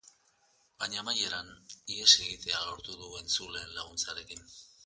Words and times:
Baina 0.83 0.97
amaieran, 1.01 1.51
ihes 1.97 2.09
egitea 2.25 2.65
lortu 2.71 2.99
du 3.05 3.13
entzuleen 3.23 3.73
laguntzarekin. 3.79 4.47